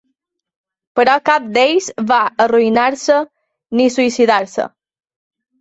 Però 0.99 1.17
cap 1.29 1.43
d'ells 1.57 1.89
va 2.13 2.21
arruïnar-se 2.47 3.19
ni 3.81 3.89
suïcidar-se. 3.99 4.67